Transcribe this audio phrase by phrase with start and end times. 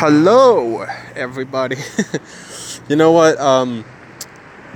[0.00, 1.76] Hello, everybody.
[2.88, 3.38] you know what?
[3.38, 3.84] Um,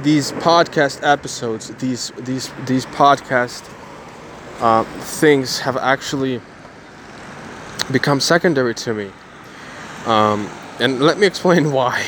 [0.03, 3.67] these podcast episodes, these these these podcast
[4.61, 6.43] uh, things have actually
[7.91, 9.11] become secondary to me.
[10.05, 10.47] Um,
[10.79, 12.05] and let me explain why.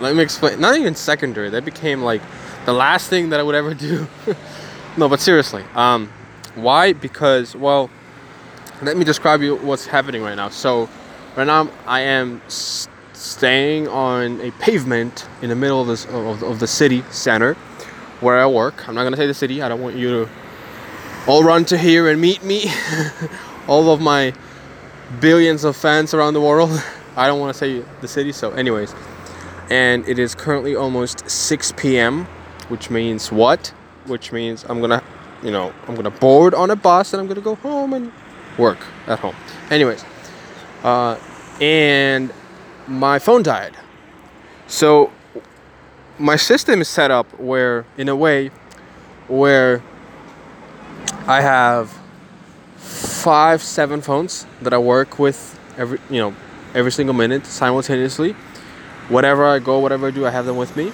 [0.00, 0.58] Let me explain.
[0.58, 1.50] Not even secondary.
[1.50, 2.22] They became like
[2.64, 4.06] the last thing that I would ever do.
[4.96, 5.64] no, but seriously.
[5.74, 6.10] Um,
[6.54, 6.94] why?
[6.94, 7.90] Because well,
[8.80, 10.48] let me describe you what's happening right now.
[10.48, 10.88] So
[11.34, 16.60] Right now, I am staying on a pavement in the middle of, this, of, of
[16.60, 17.54] the city center
[18.20, 18.86] where I work.
[18.86, 19.62] I'm not gonna say the city.
[19.62, 20.30] I don't want you to
[21.26, 22.70] all run to here and meet me.
[23.66, 24.34] all of my
[25.20, 26.70] billions of fans around the world.
[27.16, 28.32] I don't want to say the city.
[28.32, 28.94] So, anyways,
[29.70, 32.26] and it is currently almost 6 p.m.,
[32.68, 33.68] which means what?
[34.04, 35.02] Which means I'm gonna,
[35.42, 38.12] you know, I'm gonna board on a bus and I'm gonna go home and
[38.58, 39.36] work at home.
[39.70, 40.04] Anyways
[40.82, 41.18] uh,
[41.60, 42.32] and
[42.86, 43.76] my phone died.
[44.66, 45.12] So
[46.18, 48.50] my system is set up where, in a way,
[49.28, 49.82] where
[51.26, 51.96] I have
[52.76, 56.34] five, seven phones that I work with every, you know,
[56.74, 58.34] every single minute simultaneously.
[59.08, 60.92] Whatever I go, whatever I do, I have them with me.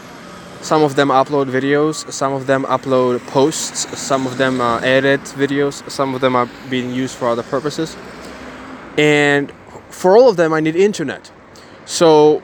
[0.60, 5.20] Some of them upload videos, some of them upload posts, some of them uh, edit
[5.20, 7.96] videos, some of them are being used for other purposes.
[8.96, 9.52] And
[9.98, 11.30] for all of them, I need internet.
[11.84, 12.42] So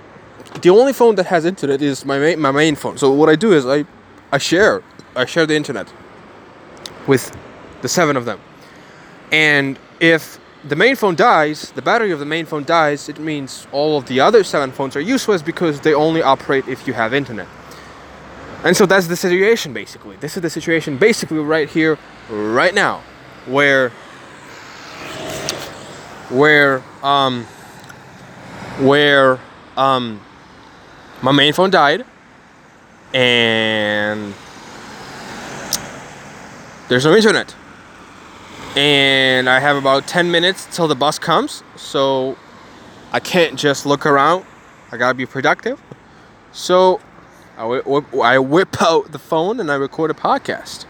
[0.61, 2.99] the only phone that has internet is my main, my main phone.
[2.99, 3.85] So what I do is I,
[4.33, 4.83] I share
[5.17, 5.93] I share the internet
[7.07, 7.31] with
[7.83, 8.41] the seven of them.
[9.31, 13.69] And if the main phone dies, the battery of the main phone dies, it means
[13.71, 17.15] all of the other seven phones are useless because they only operate if you have
[17.15, 17.47] internet.
[18.65, 20.17] And so that's the situation basically.
[20.17, 23.03] This is the situation basically right here, right now,
[23.47, 23.93] where
[26.35, 27.45] where um,
[28.81, 29.39] where
[29.77, 30.21] um,
[31.23, 32.05] my main phone died
[33.15, 34.35] and
[36.89, 37.55] there's no internet.
[38.77, 42.37] And I have about 10 minutes till the bus comes so
[43.13, 44.45] I can't just look around.
[44.91, 45.81] I gotta be productive.
[46.51, 47.01] So
[47.57, 50.87] I whip, I whip out the phone and I record a podcast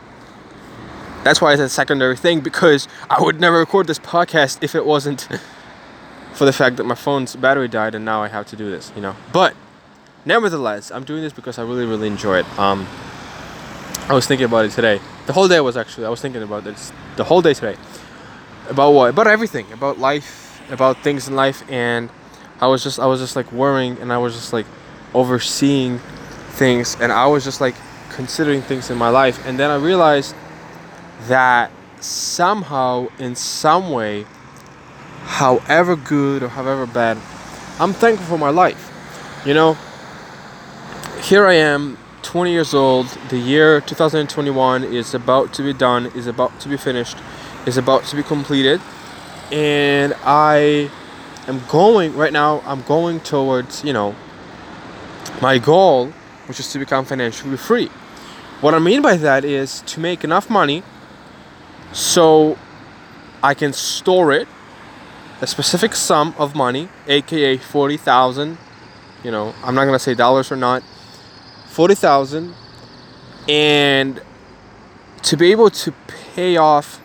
[1.24, 4.84] that's why it's a secondary thing because I would never record this podcast if it
[4.84, 5.28] wasn't
[6.34, 8.92] for the fact that my phone's battery died and now I have to do this,
[8.94, 9.16] you know.
[9.32, 9.54] But
[10.24, 12.58] nevertheless, I'm doing this because I really, really enjoy it.
[12.58, 12.86] Um,
[14.08, 15.00] I was thinking about it today.
[15.26, 17.76] The whole day was actually I was thinking about this the whole day today.
[18.68, 19.10] About what?
[19.10, 19.70] About everything.
[19.72, 20.60] About life.
[20.70, 21.62] About things in life.
[21.70, 22.10] And
[22.60, 24.66] I was just I was just like worrying and I was just like
[25.14, 26.00] overseeing
[26.50, 27.74] things and I was just like
[28.10, 30.34] considering things in my life and then I realized
[31.28, 31.70] that
[32.00, 34.26] somehow, in some way,
[35.24, 37.16] however good or however bad,
[37.80, 38.90] I'm thankful for my life.
[39.44, 39.76] You know,
[41.22, 43.06] here I am, 20 years old.
[43.28, 47.16] The year 2021 is about to be done, is about to be finished,
[47.66, 48.80] is about to be completed.
[49.52, 50.91] And I
[51.46, 54.14] am going, right now, I'm going towards, you know,
[55.41, 56.08] my goal,
[56.46, 57.88] which is to become financially free.
[58.60, 60.82] What I mean by that is to make enough money
[61.94, 62.59] so
[63.43, 64.49] I can store it,
[65.41, 68.59] a specific sum of money, aka 40,000.
[69.22, 70.83] You know, I'm not going to say dollars or not.
[71.69, 72.54] 40,000
[73.49, 74.21] and
[75.22, 75.93] to be able to
[76.34, 77.00] pay off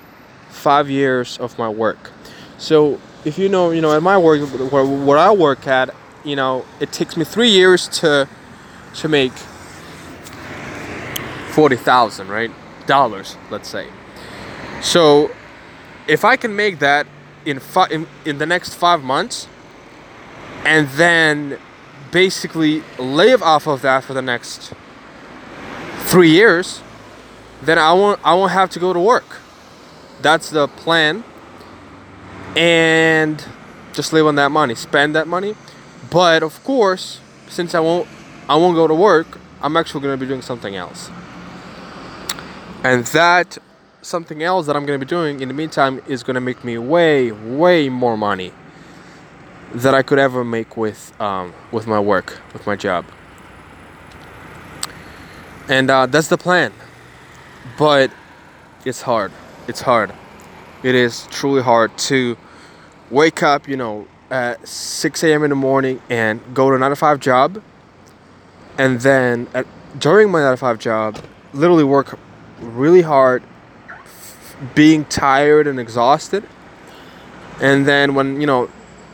[0.49, 2.11] 5 years of my work.
[2.57, 4.41] So, if you know, you know, at my work
[4.71, 8.27] where, where I work at, you know, it takes me 3 years to
[8.95, 9.33] to make
[11.51, 12.51] 40,000, right?
[12.87, 13.87] Dollars, let's say.
[14.81, 15.31] So,
[16.07, 17.05] if I can make that
[17.45, 19.47] in, fi- in in the next five months,
[20.65, 21.57] and then
[22.11, 24.73] basically live off of that for the next
[26.07, 26.81] three years,
[27.61, 29.37] then I won't I won't have to go to work.
[30.21, 31.23] That's the plan.
[32.55, 33.45] And
[33.93, 35.55] just live on that money, spend that money.
[36.09, 38.07] But of course, since I won't
[38.47, 41.09] I won't go to work, I'm actually going to be doing something else.
[42.83, 43.57] And that
[44.01, 46.63] something else that I'm going to be doing in the meantime is going to make
[46.63, 48.53] me way, way more money
[49.73, 53.05] that I could ever make with um, with my work, with my job.
[55.67, 56.73] And uh, that's the plan.
[57.77, 58.11] But
[58.85, 59.31] it's hard.
[59.67, 60.11] It's hard.
[60.81, 62.37] It is truly hard to
[63.11, 65.43] wake up, you know, at 6 a.m.
[65.43, 67.61] in the morning and go to a 9 to 5 job.
[68.77, 69.67] And then at,
[69.99, 71.23] during my 9 to 5 job,
[71.53, 72.17] literally work
[72.59, 73.43] really hard
[74.75, 76.43] being tired and exhausted.
[77.61, 78.69] And then when, you know,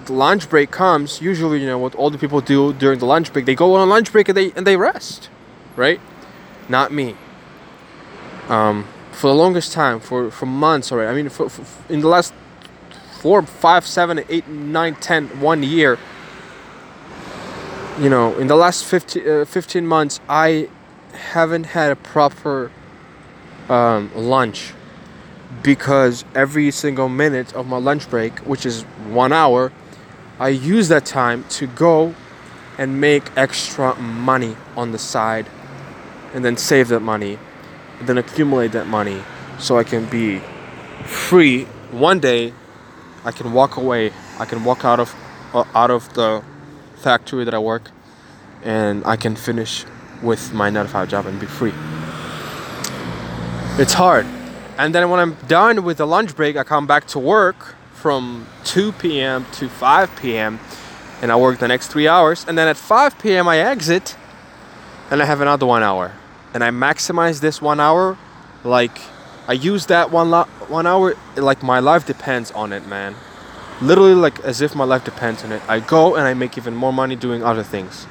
[0.06, 3.34] the lunch break comes, usually you know what all the people do during the lunch
[3.34, 5.30] break, they go on lunch break and they and they rest,
[5.76, 6.00] right?
[6.70, 7.16] Not me.
[8.48, 11.10] Um, for the longest time, for for months already.
[11.10, 12.34] I mean, for, for, in the last
[13.20, 15.98] four, five, seven, eight, nine, ten, one year.
[18.00, 20.68] You know, in the last 15, uh, 15 months, I
[21.14, 22.70] haven't had a proper
[23.70, 24.74] um, lunch
[25.66, 29.72] because every single minute of my lunch break, which is one hour,
[30.40, 32.14] I use that time to go
[32.78, 35.48] and make extra money on the side
[36.36, 37.40] and then save that money
[37.98, 39.24] and then accumulate that money
[39.58, 40.40] so I can be
[41.04, 41.64] free.
[41.90, 42.54] One day
[43.24, 44.14] I can walk away.
[44.38, 45.16] I can walk out of
[45.56, 46.44] uh, out of the
[46.98, 47.90] factory that I work
[48.62, 49.84] and I can finish
[50.22, 51.74] with my 9 to 5 job and be free.
[53.82, 54.28] It's hard
[54.78, 57.76] and then when I'm done with the lunch break I come back to work
[58.06, 59.48] from 2 p.m.
[59.54, 60.60] to 5 p.m.
[61.24, 62.46] and I work the next three hours.
[62.48, 63.48] And then at 5 p.m.
[63.48, 64.16] I exit
[65.10, 66.14] and I have another one hour.
[66.54, 68.16] And I maximize this one hour
[68.64, 68.98] like
[69.48, 73.16] I use that one lo- one hour like my life depends on it, man.
[73.82, 75.62] Literally like as if my life depends on it.
[75.68, 78.04] I go and I make even more money doing other things.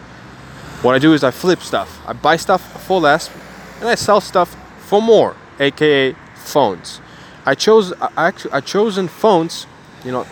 [0.82, 2.00] What I do is I flip stuff.
[2.04, 3.30] I buy stuff for less
[3.78, 7.00] and I sell stuff for more, aka phones.
[7.46, 9.66] I chose I actually I chosen phones
[10.04, 10.26] you know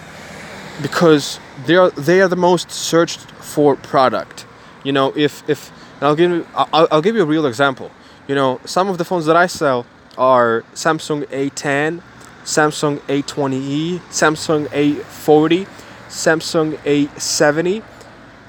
[0.80, 4.46] because they are they are the most searched for product.
[4.84, 5.70] You know if if
[6.00, 7.90] i'll give you I'll, I'll give you a real example.
[8.28, 9.86] You know some of the phones that i sell
[10.18, 12.02] are samsung a10
[12.44, 15.66] samsung a20e samsung a40
[16.08, 17.82] samsung a70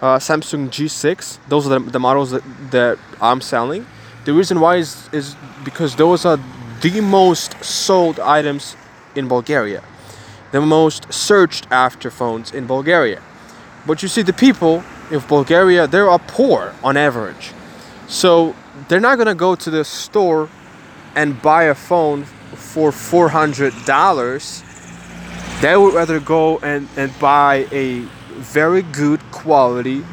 [0.01, 3.85] uh, samsung J6 those are the, the models that, that i'm selling.
[4.25, 6.39] The reason why is is because those are
[6.83, 8.77] the most sold items
[9.15, 9.81] in bulgaria
[10.53, 13.19] the most searched after phones in Bulgaria.
[13.87, 17.51] But you see, the people of Bulgaria, they are poor on average.
[18.07, 18.55] So
[18.87, 20.47] they're not going to go to the store
[21.15, 22.25] and buy a phone
[22.71, 25.61] for $400.
[25.61, 28.01] They would rather go and, and buy a
[28.59, 30.05] very good quality,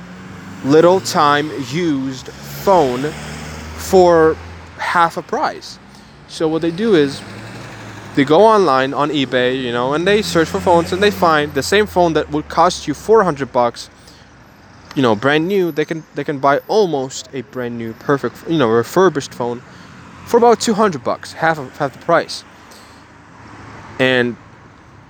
[0.65, 2.29] little time used
[2.65, 3.13] phone
[3.91, 4.37] for
[4.79, 5.79] half a price.
[6.31, 7.21] So what they do is
[8.15, 11.53] they go online on eBay, you know, and they search for phones and they find
[11.55, 13.91] the same phone that would cost you 400 bucks,
[14.95, 15.73] you know, brand new.
[15.73, 19.61] They can they can buy almost a brand new, perfect, you know, refurbished phone
[20.25, 22.45] for about 200 bucks, half of half the price.
[23.99, 24.37] And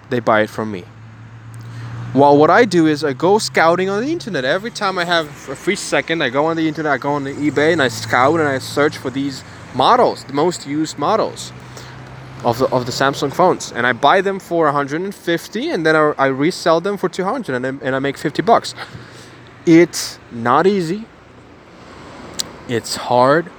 [0.08, 0.84] they buy it from me.
[2.14, 4.44] Well, what I do is I go scouting on the internet.
[4.44, 7.24] Every time I have a free second, I go on the internet, I go on
[7.24, 9.44] the eBay, and I scout and I search for these
[9.74, 11.52] models, the most used models
[12.44, 16.12] of the, of the Samsung phones and I buy them for 150 and then I,
[16.18, 18.74] I resell them for 200 and, then, and I make 50 bucks.
[19.66, 21.04] It's not easy.
[22.68, 23.50] It's hard.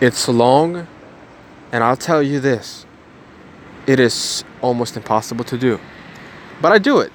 [0.00, 0.88] It's long.
[1.70, 2.84] And I'll tell you this.
[3.86, 5.78] It is almost impossible to do.
[6.60, 7.12] But I do it.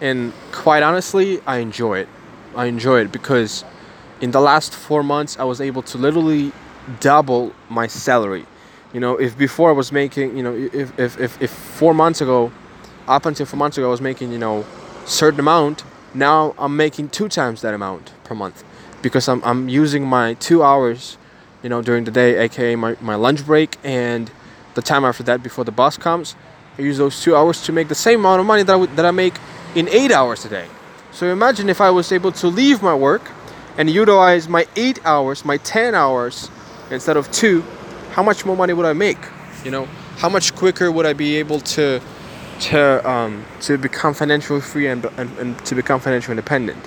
[0.00, 2.08] And quite honestly, I enjoy it.
[2.54, 3.64] I enjoy it because
[4.20, 6.52] in the last 4 months I was able to literally
[7.00, 8.46] double my salary
[8.94, 12.20] you know, if before I was making, you know, if, if, if, if four months
[12.20, 12.52] ago,
[13.08, 14.64] up until four months ago, I was making, you know,
[15.04, 15.82] certain amount,
[16.14, 18.62] now I'm making two times that amount per month
[19.02, 21.18] because I'm, I'm using my two hours,
[21.64, 24.30] you know, during the day, aka my, my lunch break and
[24.74, 26.36] the time after that before the bus comes.
[26.78, 28.94] I use those two hours to make the same amount of money that I, w-
[28.94, 29.34] that I make
[29.74, 30.68] in eight hours a day.
[31.10, 33.28] So imagine if I was able to leave my work
[33.76, 36.48] and utilize my eight hours, my 10 hours
[36.90, 37.62] instead of two
[38.14, 39.18] how much more money would I make?
[39.64, 39.86] You know,
[40.18, 42.00] how much quicker would I be able to
[42.60, 46.78] to um, to become financially free and, and, and to become financially independent?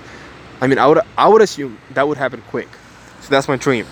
[0.61, 2.69] I mean, I would I would assume that would happen quick.
[3.21, 3.85] So that's my dream.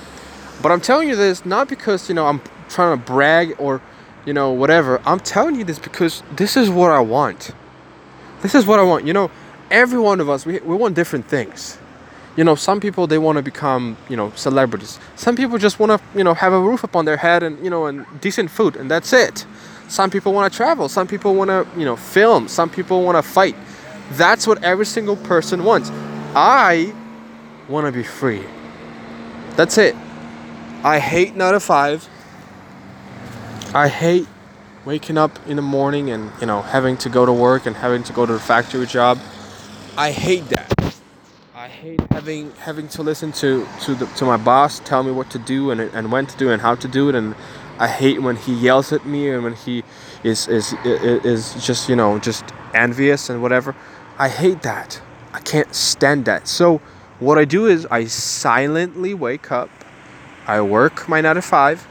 [0.62, 3.82] But I'm telling you this not because you know I'm trying to brag or
[4.26, 5.02] you know whatever.
[5.06, 7.52] I'm telling you this because this is what I want.
[8.44, 9.06] This is what I want.
[9.06, 9.30] You know,
[9.70, 11.78] every one of us we we want different things
[12.36, 15.00] you know some people they want to become you know celebrities.
[15.16, 17.70] Some people just want to you know have a roof upon their head and you
[17.70, 19.46] know and decent food and that's it.
[19.88, 20.90] Some people want to travel.
[20.90, 22.48] Some people want to you know film.
[22.48, 23.56] Some people want to fight.
[24.12, 25.92] That's what every single person wants.
[26.36, 26.94] I
[27.70, 28.44] want to be free.
[29.56, 29.96] That's it.
[30.84, 32.10] I hate 9 to 5
[33.74, 34.28] i hate
[34.86, 38.04] waking up in the morning and you know having to go to work and having
[38.04, 39.20] to go to the factory job.
[39.98, 40.85] I hate that
[41.76, 45.38] hate having having to listen to to the, to my boss tell me what to
[45.38, 47.36] do and and when to do and how to do it and
[47.78, 49.84] I hate when he yells at me and when he
[50.24, 53.76] is is is just you know just envious and whatever.
[54.18, 55.02] I hate that.
[55.34, 56.48] I can't stand that.
[56.48, 56.78] So
[57.20, 59.70] what I do is I silently wake up.
[60.48, 61.88] I work my 9 to 5.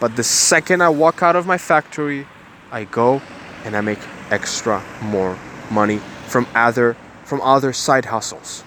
[0.00, 2.26] But the second I walk out of my factory,
[2.72, 3.22] I go
[3.64, 4.00] and I make
[4.30, 5.38] extra more
[5.70, 8.64] money from other from other side hustles.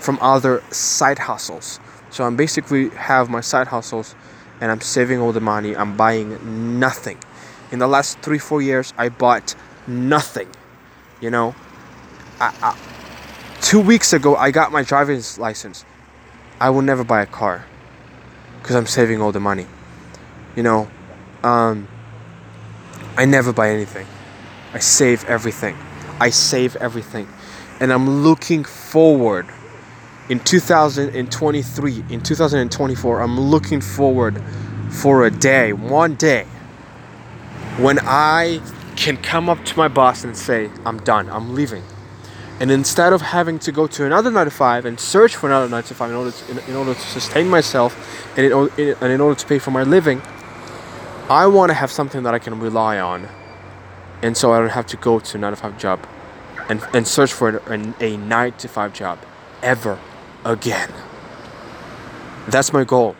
[0.00, 1.78] From other side hustles.
[2.10, 4.14] So I'm basically have my side hustles
[4.60, 5.76] and I'm saving all the money.
[5.76, 7.18] I'm buying nothing.
[7.70, 9.54] In the last 3 4 years I bought
[9.86, 10.48] nothing.
[11.20, 11.54] You know,
[12.40, 12.78] I, I,
[13.60, 15.84] two weeks ago I got my driver's license.
[16.58, 17.64] I will never buy a car
[18.60, 19.66] because I'm saving all the money.
[20.56, 20.90] You know,
[21.42, 21.88] um,
[23.16, 24.06] I never buy anything.
[24.72, 25.76] I save everything.
[26.20, 27.28] I save everything.
[27.80, 29.46] And I'm looking forward
[30.30, 34.40] in 2023, in 2024, I'm looking forward
[34.88, 36.44] for a day, one day,
[37.78, 38.60] when I
[38.94, 41.82] can come up to my boss and say, I'm done, I'm leaving.
[42.60, 45.68] And instead of having to go to another 9 to 5 and search for another
[45.68, 49.12] 9 to 5 in order to, in, in order to sustain myself and in, and
[49.12, 50.22] in order to pay for my living,
[51.28, 53.26] I want to have something that I can rely on.
[54.22, 56.06] And so I don't have to go to a 9 to 5 job
[56.68, 59.18] and, and search for a, a 9 to 5 job
[59.62, 59.98] ever
[60.44, 60.92] again.
[62.48, 63.16] That's my goal.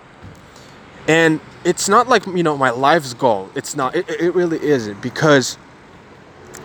[1.08, 3.50] And it's not like, you know, my life's goal.
[3.54, 3.94] It's not.
[3.94, 5.58] It, it really isn't because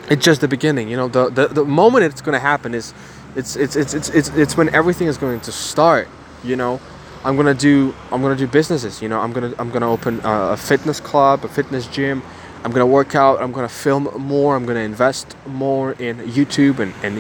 [0.09, 0.89] it's just the beginning.
[0.89, 2.93] You know, the, the, the moment it's going to happen is
[3.35, 6.07] it's, it's, it's, it's, it's, it's when everything is going to start,
[6.43, 6.79] you know.
[7.25, 9.01] I'm gonna do I'm gonna do businesses.
[9.01, 12.21] You know, I'm gonna I'm gonna open a, a fitness club, a fitness gym.
[12.65, 13.43] I'm gonna work out.
[13.43, 14.55] I'm gonna film more.
[14.55, 17.15] I'm gonna invest more in YouTube and and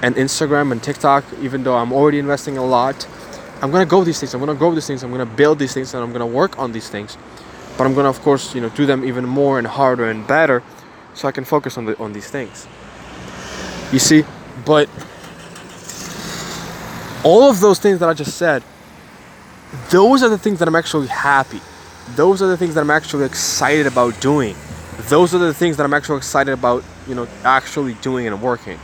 [0.00, 1.24] and Instagram and TikTok.
[1.42, 3.04] Even though I'm already investing a lot,
[3.60, 4.32] I'm gonna go these things.
[4.32, 5.02] I'm gonna grow these things.
[5.02, 7.18] I'm gonna build these things, and I'm gonna work on these things.
[7.76, 10.62] But I'm gonna, of course, you know, do them even more and harder and better,
[11.14, 12.68] so I can focus on the on these things.
[13.90, 14.24] You see,
[14.64, 14.88] but
[17.24, 18.62] all of those things that I just said,
[19.90, 21.60] those are the things that I'm actually happy.
[22.14, 24.54] Those are the things that I'm actually excited about doing.
[25.08, 28.78] Those are the things that I'm actually excited about, you know, actually doing and working.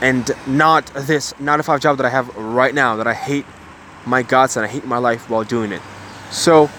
[0.00, 3.46] And not this 9 to 5 job that I have right now that I hate
[4.06, 5.80] my guts and I hate my life while doing it.
[6.30, 6.70] So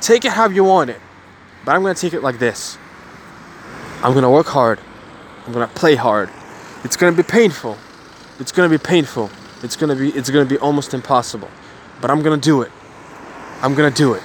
[0.00, 1.00] take it how you want it.
[1.64, 2.78] But I'm gonna take it like this.
[4.02, 4.80] I'm gonna work hard.
[5.46, 6.30] I'm gonna play hard.
[6.84, 7.76] It's gonna be painful.
[8.38, 9.30] It's gonna be painful.
[9.62, 11.50] It's gonna be it's gonna be almost impossible.
[12.00, 12.72] But I'm gonna do it.
[13.60, 14.22] I'm gonna do it.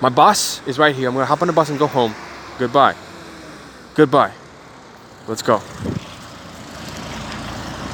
[0.00, 1.08] My boss is right here.
[1.08, 2.14] I'm gonna hop on the bus and go home.
[2.58, 2.94] Goodbye.
[3.94, 4.32] Goodbye.
[5.26, 5.60] Let's go.